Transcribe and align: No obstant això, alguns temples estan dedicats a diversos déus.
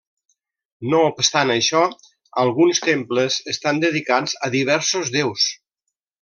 No 0.93 1.01
obstant 1.09 1.51
això, 1.55 1.81
alguns 2.45 2.81
temples 2.87 3.37
estan 3.55 3.83
dedicats 3.85 4.35
a 4.49 4.51
diversos 4.57 5.15
déus. 5.19 5.47